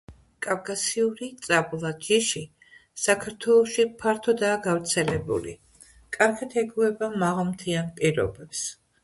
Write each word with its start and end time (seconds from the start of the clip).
კავკასიური 0.43 1.27
წაბლა 1.47 1.91
ჯიში 2.07 2.41
საქართველოში 3.01 3.85
ფართოდაა 4.01 4.57
გავრცელებული, 4.65 5.55
კარგად 6.19 6.59
ეგუება 6.65 7.13
მაღალმთიან 7.27 7.95
პირობებს. 8.03 8.67